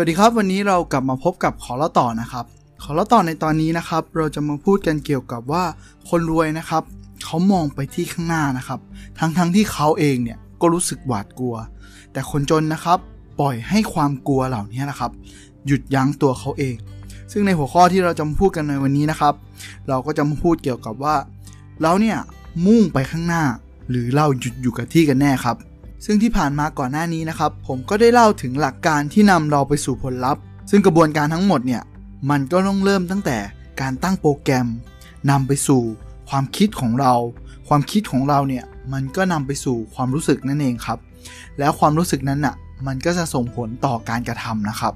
[0.00, 2.44] วัสดีครับ วันนี้เรากลับมาพบกับขอเล่าต่อนะครับ
[2.82, 5.64] ขอเล่าต่อในตอนนี้นะครับ เราจะมาพูดกันเกี่ยวกับว่า
[6.08, 6.82] คนรวยนะครับ
[7.24, 8.80] เขามองไปที่ข้างหน้านะครับ
[9.18, 11.56] ทั้งๆทที่เขาเองเนี่ยก็รู้สึกหวาดกลัว
[12.12, 12.98] แต่คนจนนะครับ
[13.40, 15.10] ปล่อยให้ความกลัวเหล่านี้นะครับ
[15.66, 16.76] หยุดยั้งตัวเขาเอง
[17.32, 19.34] ซึ่งในหัวข้อที่เราจะมาพูดกันในวันนี้นะครับ
[19.88, 21.16] เราก็จะมาพูดเกี่ยวกับว่า
[21.82, 22.18] เราเนี่ย
[22.66, 23.44] มุ่งไปข้างหน้า
[23.90, 25.56] หรือเราหยุดอยู่กับที่กันแน่ครับ
[26.06, 31.82] ซึ่งที่ผ่านมาก่อนหน้านี้นะครับ ผมก็ได้เล่าถึงหลักการที่นำเราไปสู่ผลลัพธ์ ซึ่งกระบวนการทั้งหมดเนี่ย
[32.30, 33.38] มันก็ต้องเริ่มตั้งแต่
[33.80, 34.66] การตั้งโปรแกรม
[35.30, 35.82] นำไปสู่
[36.28, 37.14] ความคิดของเรา
[37.68, 40.98] ความคิดของเราเนี่ย มันก็นำไปสู่ความรู้สึกนั่นเองครับ
[41.58, 42.54] แล้วความรู้สึกนั้นน่ะ
[42.86, 44.94] มันก็จะส่งผลต่อการกระทำนะครับ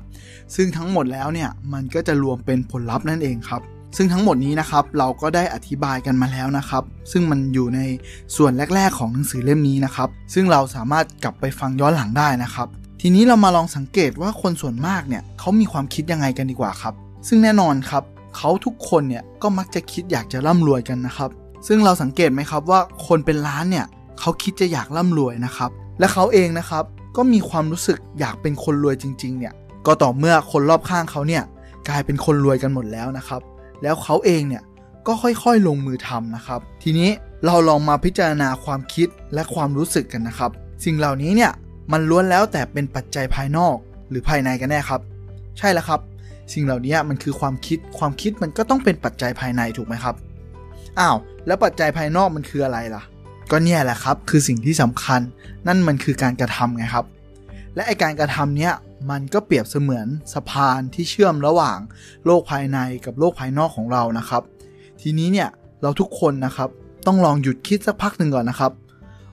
[0.54, 3.62] ซึ่งทั้งหมดแล้วเนี่ย มันก็จะรวมเป็นผลลัพธ์นั่นเองครับ
[3.96, 7.80] ซึ่งทั้งหมดนี้นะครับเราก็ได้อธิบายกันมาแล้วนะครับ ซึ่งมันอยู่ใน
[8.36, 12.68] ส่วนแรก ๆ ของหนังสือเล่มนี้นะครับ ซึ่งเราสามารถกลับไปฟังย้อนหลังได้นะครับ
[13.00, 16.94] ทีนี้เรามาลองสังเกตว่าคนส่วนมากเนี่ยเขามีความคิดยังไงกันดีกว่าครับ
[17.28, 18.02] ซึ่งแน่นอนครับ
[18.36, 21.30] เขาทุกคนเนี่ยก็มักจะคิดอยากจะร่ำรวยกันนะครับ
[21.66, 23.86] ซึ่งเราสังเกตไหมครับว่าคนเป็นล้านเนี่ย
[24.20, 26.84] เขาคิดจะอยากร่ำรวยนะครับ และเขาเองนะครับ
[27.16, 29.54] ก็มีความรู้สึกอยากเป็นคนรวยจริง ๆ เนี่ย
[29.86, 31.42] ก็ต่อเมื่อคนรอบข้างเขาเนี่ย
[31.88, 33.40] กลายเป็นคนรวยกันหมดแล้วนะครับ
[33.82, 34.62] แล้วเขาเองเนี่ย
[35.06, 37.10] ก็ค่อยๆลงมือทำนะครับ ทีนี้
[37.46, 40.50] เราลองมาพิจารณาความคิดและความรู้สึกกันนะครับ
[40.84, 41.52] สิ่งเหล่านี้เนี่ย
[41.92, 43.76] มันล้วนแล้วแต่เป็นปัจจัยภายนอก
[44.10, 45.00] หรือภายในกันแน่ครับ
[45.58, 46.00] ใช่แล้วครับ
[46.52, 50.14] สิ่งเหล่านี้มันคือความคิดความคิดมันก็ต้องเป็นปัจจัยภายในถูกไหมครับ
[50.98, 53.02] อ้าวแล้วปัจจัยภายนอกมันคืออะไรล่ะ
[53.50, 55.20] ก็เนี่ยแหละครับ คือสิ่งที่สำคัญ
[55.66, 57.06] นั่นมันคือการกระทำไงครับ
[57.74, 58.72] และไอการกระทำเนี้ย
[59.10, 61.78] มันก็เปรียบเสมือนสะพานที่เชื่อมระหว่าง
[62.26, 64.42] โลกภายในกับโลกภายนอกของเรานะครับ
[65.00, 65.48] ทีนี้เนี่ย
[65.82, 66.68] เราทุกคนนะครับ
[67.06, 68.72] ต้องลองหยุดคิดสักพักหนึ่งก่อนนะครับ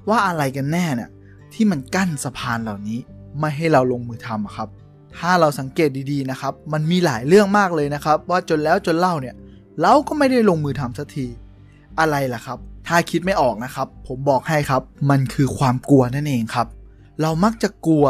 [0.09, 1.09] ว่าอะไรกันแน่เนี่ย
[1.53, 2.99] ที่มันกั้นสะพานเหล่านี้
[3.39, 4.69] ไม่ให้เราลงมือทำครับ
[5.17, 9.35] ถ้าเราสังเกตดีๆนะครับ มันมีหลายเรื่องมากเลยนะครับ ว่าจนแล้วจนเล่าเนี่ย
[9.81, 11.27] เราก็ไม่ได้ลงมือทำสักที
[11.99, 16.67] อะไรล่ะครับ ถ้าคิดไม่ออกนะครับ ผมบอกให้ครับ มันคือความกลัวนั่นเองครับ
[17.21, 18.05] เรามักจะกลัว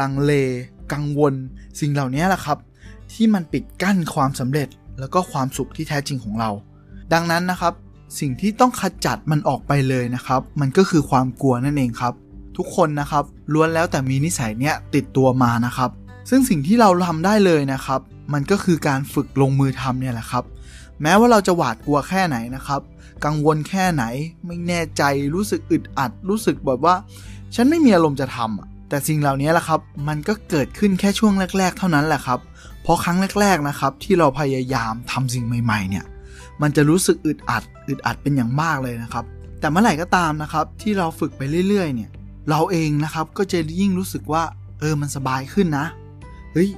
[0.00, 0.32] ลังเล
[0.92, 1.34] กังวล
[1.80, 2.58] สิ่งเหล่านี้แหละครับ
[3.12, 6.50] ที่มันปิดกั้นความสำเร็จแล้วก็ความสุขที่แท้จริงของเรา
[7.12, 7.74] ดังนั้นนะครับ
[8.20, 12.14] สิ่งที่ต้องขจัดมันออกไปเลยนะครับ มันก็คือความกลัวนั่นเองครับ
[12.56, 15.90] ทุกคนนะครับล้วนแล้วแต่มีนิสัยเนี้ยติดตัวมานะครับ
[16.30, 18.00] ซึ่งสิ่งที่เราทำได้เลยนะครับ
[18.32, 20.44] มันก็คือการฝึกลงมือทำเนี่ยแหละครับ
[21.02, 22.80] แม้ว่าเราจะหวาดกลัวแค่ไหนนะครับ
[23.24, 24.04] กังวลแค่ไหน
[24.46, 25.02] ไม่แน่ใจ
[25.34, 26.94] รู้สึกอึดอัด รู้สึกแบบว่า
[27.54, 32.40] ฉันไม่มีอารมณ์จะทำอะ แต่สิ่งเหล่านี้แหละครับ มันก็เกิดขึ้นแค่ช่วงแรก ๆ เท่านั้นแหละครับ
[32.82, 36.04] เพราะครั้งแรก ๆนะครับ ที่เราพยายามทำสิ่งใหม่ ๆ เนี่ย
[36.62, 39.24] มันจะรู้สึกอึดอัด อึดอัดเป็นอย่างมากเลยนะครับ
[39.60, 42.10] แต่เมื่อไหร่ก็ตามนะครับ ที่เราฝึกไปเรื่อย ๆ เนี่ย
[42.50, 44.42] เราเองนะครับก็จะยิ่งรู้สึกว่า
[44.80, 45.86] เออมันสบายขึ้นนะ
[46.52, 46.68] เฮ้ย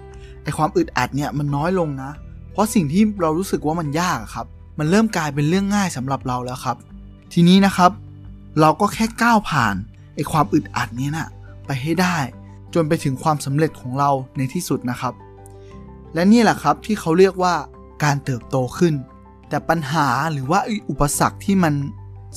[0.42, 2.10] ไอความอึดอัดเนี่ยมันน้อยลงนะ
[2.53, 4.47] เพราะสิ่งที่เรารู้สึกว่ามันยากครับ
[4.78, 6.76] มันเริ่มกลายเป็นเรื่องง่ายสำหรับเราแล้วครับ
[7.32, 7.91] ทีนี้นะครับ
[8.60, 9.76] เราก็แค่ก้าวผ่าน
[10.14, 11.28] ไอความอึดอัดนี้นะ่ะ
[11.66, 12.16] ไปให้ได้
[12.75, 15.14] จนไปถึงความสำเร็จของเราในที่สุดนะครับ
[16.14, 17.54] และนี่แหละครับที่เขาเรียกว่า
[18.04, 18.94] การเติบโตขึ้น
[19.48, 20.60] แต่ปัญหาหรือว่า
[20.91, 21.74] อุปสรรคที่มัน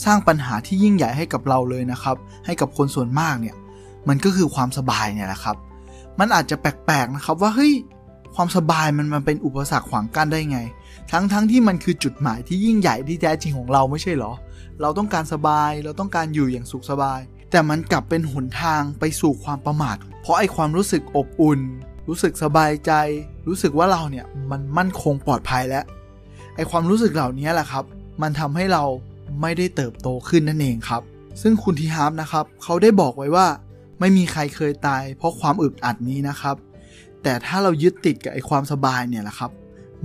[0.06, 3.56] สร้างปัญหาที่ยิ่งใหญ่ให้กับเราเลยนะครับ ให้กับคนส่วนมากเนี่ย
[4.08, 5.58] มันก็คือความสบายเนี่ยแหละครับ
[6.20, 7.74] มันอาจจะแปลกๆนะครับว่าเฮ้ย
[8.36, 10.60] ความสบายมันมันเป็นอุปสรรคขวางกั้นได้ไง
[11.12, 14.34] ทั้งๆทที่มันคือจุดหมายที่ยิ่งใหญ่ที่แท้จริงของเราไม่ใช่หรอ
[14.82, 17.20] เราต้องการสบายเราต้องการอยู่อย่างสุขสบาย
[17.52, 21.62] แต่มันกลับเป็นหนทางไปสู่ความประมาท เพราะไอความรู้สึกอบอุ่น
[22.08, 22.92] รู้สึกสบายใจ
[23.48, 25.86] รู้สึกว่าเราเนี่ยมันมั่นคงปลอดภัยแล้ว
[26.56, 27.86] ไอความรู้สึกเหล่านี้แหละครับ
[28.22, 28.84] มันทำให้เรา
[29.42, 31.02] ไม่ได้เติบโตขึ้นนั่นเองครับ
[31.42, 33.48] ซึ่งคุณทีฮาร์ฟนะครับ เขาได้บอกไว้ว่า
[34.00, 36.56] ไม่มีใครเคยตาย เพราะความอึดอัดนี้นะครับ
[37.24, 39.52] แต่ถ้าเรายึดติดกับไอความสบายเนี่ยแหละครับ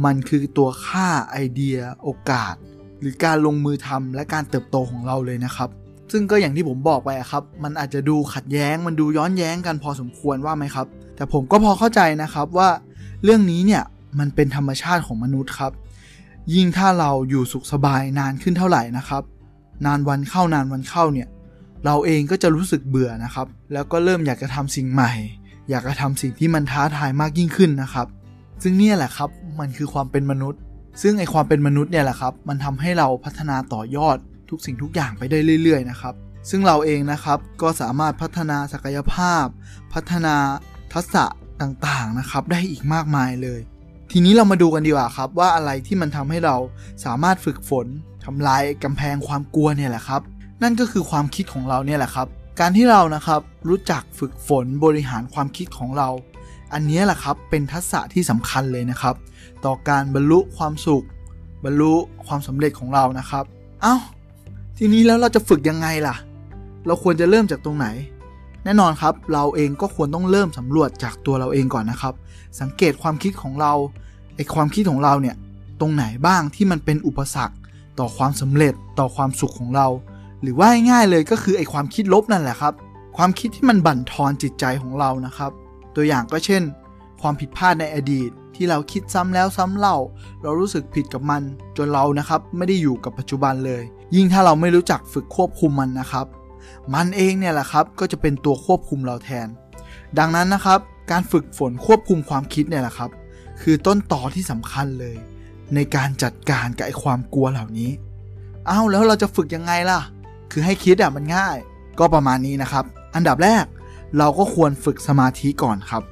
[0.05, 2.55] มันคือตัวค่าไอเดีย โอกาส
[3.01, 5.71] หรือการลงมือทำและการเติบโตของเราเลยนะครับ
[6.13, 10.87] ซึ่งก็อย่างที่ผมบอกไปครับ มันอาจจะดูขัดแย้ง มันดูย้อนแย้งกันพอสมควรว่าไหมครับ
[11.17, 12.69] แต่ผมก็พอเข้าใจนะครับว่า
[13.25, 13.83] เรื่องนี้เนี่ย
[14.19, 15.73] มันเป็นธรรมชาติของมนุษย์ครับ
[16.55, 19.23] ยิ่งถ้าเราอยู่สุขสบายนานขึ้นเท่าไหร่นะครับ
[19.87, 21.29] นานวันเข้านานวันเข้าเนี่ย
[21.85, 25.13] เราเองก็จะรู้สึกเบื่อนะครับ แล้วก็เริ่มอยากจะทำสิ่งใหม่
[25.71, 28.07] อยากจะทำสิ่งที่มันท้าทายมากยิ่งขึ้นนะครับ
[28.63, 29.31] ซึ่งเนี่ยแหละครับ
[29.61, 30.61] มันคือความเป็นมนุษย์
[31.03, 34.17] ซึ่งไอความเป็นมนุษย์เนี่ยแหละครับ มันทำให้เราพัฒนาต่อยอด
[34.53, 36.15] ทุกสิ่งทุกอย่างไปได้เรื่อย ๆ นะครับ
[36.51, 39.45] ซึ่งเราเองนะครับก็สามารถพัฒนาศักยภาพ
[39.95, 40.37] พัฒนา
[40.93, 41.25] ทักษะ
[41.63, 43.61] ต่างๆนะครับได้อีกมากมายเลย
[44.13, 46.57] ทีนี้เรามาดูกันดีกว่าครับว่าอะไรที่มันทำให้เรา
[47.05, 47.87] สามารถฝึกฝน
[48.25, 50.21] ทำลายกำแพงความกลัวเนี่ยแหละครับ
[50.63, 52.27] นั่นก็คือความคิดของเราเนี่ยแหละครับ
[52.61, 56.09] การที่เรานะครับรู้จักฝึกฝนบริหารความคิดของเรา
[56.73, 59.15] อันนี้แหละครับเป็นทักษะที่สำคัญเลยนะครับ
[59.65, 61.05] ต่อการบรรลุความสุข
[61.65, 61.95] บรรลุ
[62.27, 63.45] ความสำเร็จของเรานะครับ
[63.83, 63.97] เอา้า
[64.85, 66.17] ทีนี้แล้วเราจะฝึกยังไงล่ะ
[66.87, 67.87] เราควรจะเริ่มจากตรงไหน
[68.65, 72.15] แน่นอนครับ เราเองก็ควรต้องเริ่มสำรวจจากตัวเราเองก่อนนะครับ
[72.61, 73.73] สังเกตความคิดของเรา
[74.37, 75.37] ไอความคิดของเราเนี่ย
[75.81, 77.55] ตรงไหนบ้างที่มันเป็นอุปสรรค
[77.99, 79.89] ต่อความสำเร็จต่อความสุขของเรา
[80.43, 82.75] หรือว่าง่ายเลยก็คือไอความคิดลบนั่นแหละครับ
[83.17, 85.51] ความคิดที่มันบั่นทอนจิตใจของเรานะครับ
[85.95, 86.63] ตัวอย่างก็เช่น
[87.21, 89.97] ความผิดพลาดในอดีตที่เราคิดซ้ำแล้วซ้ำเล่า
[90.43, 91.43] เรารู้สึกผิดกับมัน
[91.77, 96.27] จนเรานะครับไม่ได้อยู่กับปัจจุบันเลย ยิ่งถ้าเราไม่รู้จักฝึกควบคุมมันนะครับ
[96.95, 99.49] มันเองเนี่ยแหละครับก็จะเป็นตัวควบคุมเราแทน
[100.19, 100.81] ดังนั้นนะครับ
[101.11, 103.11] การฝึกฝนควบคุมความคิดเนี่ยแหละครับ
[103.63, 105.17] คือต้นต่อที่สำคัญเลย
[105.75, 107.91] ในการจัดการกับไอความกลัวเหล่านี้
[108.71, 110.01] อ้าวแล้วเราจะฝึกยังไงล่ะ
[110.51, 111.57] คือให้คิดอะมันง่าย
[111.99, 113.65] ก็ประมาณนี้นะครับ อันดับแรก
[114.19, 116.03] เราก็ควรฝึกสมาธิก่อนครับ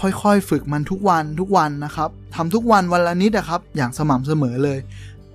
[0.00, 4.78] ค่อยๆ ฝึกมันทุกวันทุกวันนะครับทำทุกวันวันละนิดนะครับ อย่างสม่ำเสมอเลย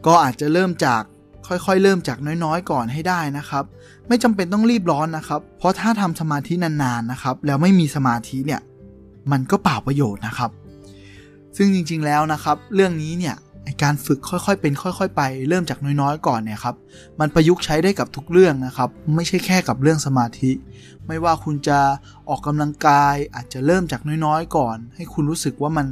[0.06, 1.01] ก็อาจจะเริ่มจาก
[1.50, 3.63] ค่อยๆ เริ่มจากน้อยๆ ก่อนให้ได้นะครับ
[4.07, 8.62] ไม่จำเป็นต้องรีบร้อนนะครับ เพราะถ้าทำสมาธินานๆนะครับ แล้วไม่มีสมาธิเนี่ย
[9.31, 10.51] มันก็เปล่าประโยชน์นะครับ
[11.57, 13.36] ซึ่งจริงๆแล้วนะครับ เรื่องนี้เนี่ย
[13.84, 16.75] การฝึกค่อยๆเป็น ค่อย ๆ ไป เริ่มจากน้อยๆ ก่อนเนี่ยครับ
[17.19, 20.51] มันประยุกต์ใช้ได้กับทุกเรื่องนะครับ ไม่ใช่แค่กับเรื่องสมาธิ
[21.07, 21.80] ไม่ว่าคุณจะ
[22.30, 25.88] ออกกำลังกายอาจจะเริ่มจากน้อยๆ ก่อน ให้คุณรู้สึกว่ามัน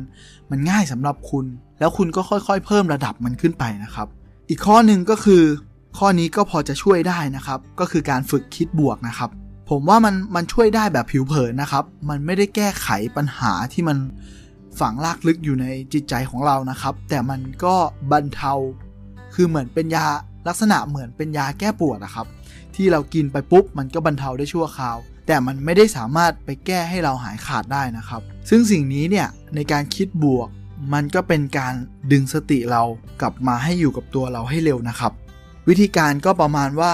[0.51, 1.45] มันง่ายสำหรับคุณ
[1.79, 4.07] แล้วคุณก็ค่อยๆ เพิ่มระดับมันขึ้นไปนะครับ
[4.49, 5.43] อีกข้อหนึ่งก็คือ
[5.97, 9.29] ข้อนี้ก็พอจะช่วยได้นะครับ ก็คือการฝึกคิดบวกนะครับ
[9.69, 13.97] ผมว่ามันมันช่วยได้แบบผิวเผินนะครับ มันไม่ได้แก้ไขปัญหาที่มัน
[14.79, 17.75] ฝังลากลึกอยู่ในจิตใจของเรานะครับ แต่มันก็
[18.11, 18.53] บรรเทา
[19.33, 20.05] คือเหมือนเป็นยา
[20.47, 22.27] ลักษณะเหมือนเป็นยาแก้ปวดนะครับ
[22.75, 24.97] ที่เรากินไปปุ๊บ มันก็บรรเทาได้ชั่วคราว
[25.27, 30.49] แต่มันไม่ได้สามารถไปแก้ให้เราหายขาดได้นะครับ ซึ่งสิ่งนี้เนี่ยในการคิดบวก
[30.93, 31.73] มันก็เป็นการ
[32.11, 32.81] ดึงสติเรา
[33.21, 35.11] กลับมาให้อยู่กับตัวเราให้เร็วนะครับ
[35.67, 36.93] วิธีการก็ประมาณว่า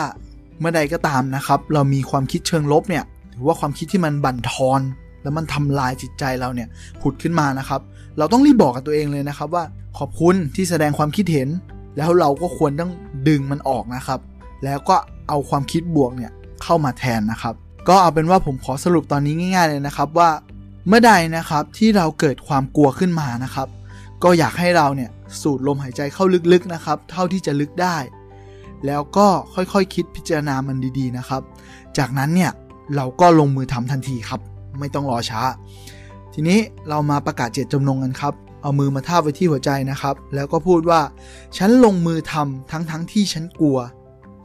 [0.60, 4.82] เมื่อใดก็ตามนะครับ เรามีความคิดเชิงลบเนี่ยหรือว่าความคิดที่มันบั่นทอน
[5.24, 6.68] แล้วมันทำลายจิตใจเราเนี่ย
[7.02, 7.82] ผุดขึ้นมานะครับ
[8.18, 9.64] เราต้องรีบบอกกับตัวเองเลยนะครับว่า
[10.00, 11.50] ขอบคุณที่แสดงความคิดเห็น
[11.98, 12.92] แล้วเราก็ควรต้อง
[13.28, 14.20] ดึงมันออกนะครับ
[14.64, 14.96] แล้วก็
[15.30, 16.32] เอาความคิดบวกเนี่ย
[16.64, 17.56] เข้ามาแทนนะครับ
[17.90, 20.30] ก็เอาเป็นว่าผมขอสรุปตอนนี้ง่าย ๆ เลยนะครับว่า
[20.88, 23.68] เมื่อใดนะครับที่เราเกิดความกลัวขึ้นมานะครับ
[24.24, 27.98] ก็อยากให้เราเนี่ยสูดลมหายใจเข้าลึกๆนะครับ เท่าที่จะลึกได้
[28.86, 31.42] แล้วก็ค่อยๆคคิดพิจารณามันดีๆนะครับ
[31.98, 32.52] จากนั้นเนี่ย
[32.96, 34.42] เราก็ลงมือทำทันทีครับ
[34.80, 35.42] ไม่ต้องรอช้า
[36.34, 36.60] ทีนี้
[36.90, 41.02] เรามาประกาศเจตจำนงกันครับ เอามือมาทาบไว้ที่หัวใจนะครับ แล้วก็พูดว่า
[41.58, 43.78] ฉันลงมือทำทั้งทั้งที่ฉันกลัว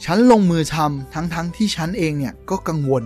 [0.05, 3.03] ฉันลงมือทำทั้งทั้งที่ฉันเองเนี่ยก็กังวล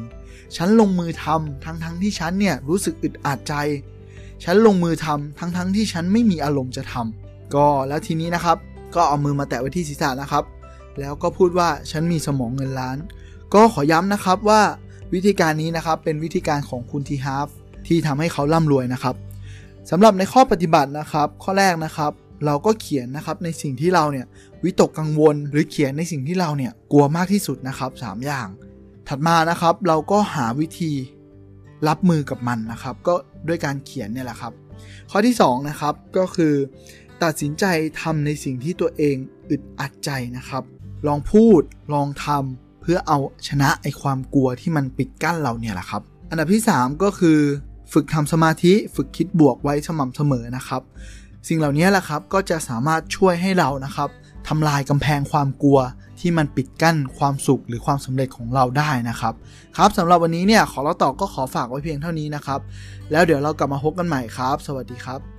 [0.57, 3.55] ฉันลงมือทำทั้งทั้งที่ฉันเนี่ยรู้สึกอึดอัดใจ
[4.45, 8.57] ฉันลงมือทำทั้งทั้งที่ฉันไม่มีอารมณ์จะทำก็แล้วทีนี้นะครับ
[8.95, 10.45] ก็เอามือมาแตะไว้ที่ศีรษะนะครับ
[11.01, 12.99] แล้วก็พูดว่าฉันมีสมองเงินล้าน
[13.55, 14.63] ก็ขอย้ำนะครับว่า
[15.13, 17.49] วิธีการนี้นะครับเป็นวิธีการของคุณทีฮาร์ฟ
[17.87, 19.15] ที่ทำให้เขาร่ำรวยนะครับ
[19.91, 22.13] สำหรับในข้อปฏิบัตินะครับ ข้อแรกนะครับ
[22.47, 24.27] เราก็เขียนนะครับในสิ่งที่เราเนี่ย
[24.65, 28.49] วิตกกังวลหรือเขียนในสิ่งที่เราเนี่ยกลัวมากที่สุดนะครับ 3 อย่าง
[29.15, 30.93] ถัดมานะครับเราก็หาวิธี
[31.89, 33.15] รับมือกับมันนะครับ ก็
[33.49, 34.53] ด้วยการเขียนเนี่ยแหละครับ
[35.11, 36.55] ข้อที่2นะครับก็คือ
[37.23, 37.65] ตัดสินใจ
[38.01, 39.17] ทำในสิ่งที่ตัวเอง
[39.51, 40.63] อึดอัดใจนะครับ
[41.07, 41.61] ลองพูด
[41.95, 47.39] ลองทำเพื่อเอาชนะไอความกลัวที่มันปิดกั้นเราเนี่ยแหละครับ อันดับที่ 3 ก็คือ
[47.93, 50.83] ฝึกทำสมาธิฝึกคิดบวกไว้สม่ำเสมอนะครับ
[51.49, 54.09] สิ่งเหล่านี้แหละครับก็จะสามารถช่วยให้เรานะครับ
[54.49, 55.81] ทำลายกำแพงความกลัว
[56.23, 59.35] ที่มันปิดกั้นความสุขหรือความสำเร็จของเราได้นะครับ
[59.77, 62.61] ครับสำหรับวันนี้เนี่ยขอเราต่อก็ขอฝากไว้เพียงเท่านี้นะครับ
[63.13, 65.32] แล้วเดี๋ยวเรากลับมาพบกันใหม่ครับ สวัสดีครับ